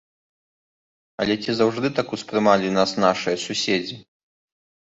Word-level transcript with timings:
Але 1.25 1.33
ці 1.43 1.51
заўжды 1.59 1.87
так 1.99 2.07
успрымалі 2.17 2.73
нас 2.79 2.97
нашыя 3.07 3.37
суседзі? 3.45 3.97